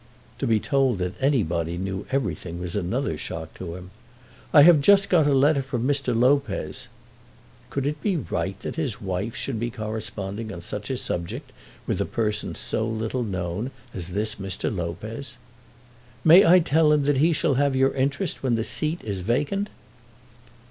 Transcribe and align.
To 0.39 0.47
be 0.47 0.59
told 0.59 0.97
that 0.97 1.13
any 1.21 1.43
body 1.43 1.77
knew 1.77 2.07
everything 2.11 2.59
was 2.59 2.75
another 2.75 3.19
shock 3.19 3.53
to 3.59 3.75
him. 3.75 3.91
"I 4.51 4.63
have 4.63 4.81
just 4.81 5.11
got 5.11 5.27
a 5.27 5.31
letter 5.35 5.61
from 5.61 5.85
Mr. 5.87 6.19
Lopez." 6.19 6.87
Could 7.69 7.85
it 7.85 8.01
be 8.01 8.17
right 8.17 8.59
that 8.61 8.77
his 8.77 8.99
wife 8.99 9.35
should 9.35 9.59
be 9.59 9.69
corresponding 9.69 10.51
on 10.51 10.61
such 10.61 10.89
a 10.89 10.97
subject 10.97 11.51
with 11.85 12.01
a 12.01 12.05
person 12.05 12.55
so 12.55 12.87
little 12.87 13.21
known 13.21 13.69
as 13.93 14.07
this 14.07 14.37
Mr. 14.37 14.75
Lopez? 14.75 15.37
"May 16.25 16.43
I 16.47 16.57
tell 16.61 16.91
him 16.91 17.03
that 17.03 17.17
he 17.17 17.31
shall 17.31 17.53
have 17.61 17.75
your 17.75 17.93
interest 17.93 18.41
when 18.41 18.55
the 18.55 18.63
seat 18.63 19.01
is 19.03 19.19
vacant?" 19.19 19.69